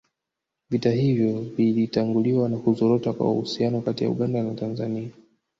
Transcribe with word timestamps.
Vita 0.69 0.91
hivyo 0.91 1.39
vilitanguliwa 1.41 2.49
na 2.49 2.57
kuzorota 2.57 3.13
kwa 3.13 3.31
uhusiano 3.31 3.81
kati 3.81 4.03
ya 4.03 4.09
Uganda 4.09 4.43
na 4.43 4.53
Tanzania 4.55 5.09